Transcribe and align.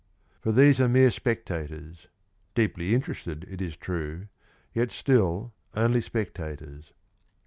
For 0.39 0.51
these 0.51 0.81
are 0.81 0.87
mere 0.89 1.11
spectators, 1.11 2.07
deeply 2.55 2.95
interested, 2.95 3.45
it 3.47 3.61
is 3.61 3.75
true, 3.77 4.29
yet 4.73 4.89
still 4.91 5.53
only 5.75 6.01
spectators. 6.01 6.91